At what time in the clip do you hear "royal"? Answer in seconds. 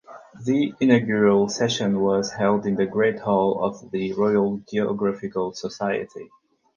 4.13-4.63